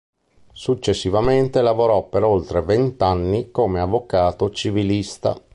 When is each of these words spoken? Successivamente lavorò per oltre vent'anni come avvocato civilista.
Successivamente 0.53 1.61
lavorò 1.61 2.07
per 2.07 2.23
oltre 2.23 2.63
vent'anni 2.63 3.51
come 3.51 3.79
avvocato 3.81 4.49
civilista. 4.49 5.39